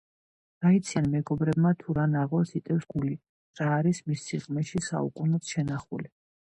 რა 0.65 0.69
იციან 0.77 1.09
მეგობრებმა 1.15 1.73
თუ 1.83 1.95
რა 1.99 2.07
ნაღველს 2.15 2.55
იტევს 2.63 2.89
გული 2.95 3.15
რა 3.61 3.69
არის 3.77 4.05
მის 4.09 4.27
სიღრმეში 4.33 4.87
საუკუნოდ 4.91 5.55
შენახული 5.57 6.15